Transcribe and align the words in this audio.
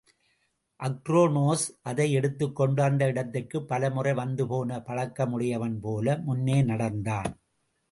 அக்ரோனோஸ் 0.79 1.65
அதை 1.81 2.11
எடுத்துக் 2.11 2.55
கொண்டு 2.55 2.83
அந்த 2.83 3.07
இடத்திற்குப் 3.07 3.67
பலமுறை 3.67 4.13
வந்து 4.13 4.47
போன 4.47 4.79
பழக்கமுடையவன் 4.79 5.79
போல 5.81 6.17
முன்னே 6.17 6.61
நடந்தான். 6.63 7.31